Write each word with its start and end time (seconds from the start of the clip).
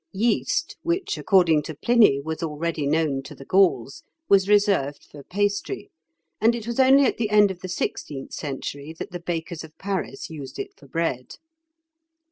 Yeast, 0.13 0.77
which, 0.81 1.15
according 1.15 1.61
to 1.61 1.75
Pliny, 1.75 2.19
was 2.19 2.41
already 2.41 2.87
known 2.87 3.21
to 3.21 3.35
the 3.35 3.45
Gauls, 3.45 4.01
was 4.27 4.49
reserved 4.49 5.05
for 5.11 5.21
pastry, 5.21 5.91
and 6.41 6.55
it 6.55 6.65
was 6.65 6.79
only 6.79 7.05
at 7.05 7.17
the 7.17 7.29
end 7.29 7.51
of 7.51 7.59
the 7.59 7.69
sixteenth 7.69 8.33
century 8.33 8.95
that 8.97 9.11
the 9.11 9.19
bakers 9.19 9.63
of 9.63 9.77
Paris 9.77 10.27
used 10.27 10.57
it 10.57 10.71
for 10.75 10.87
bread. 10.87 11.35